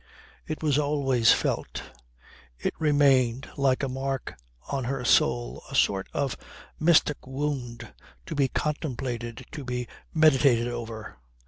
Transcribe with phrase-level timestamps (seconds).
[0.47, 1.83] It was always felt;
[2.57, 4.33] it remained like a mark
[4.67, 6.35] on her soul, a sort of
[6.79, 7.93] mystic wound,
[8.25, 11.19] to be contemplated, to be meditated over.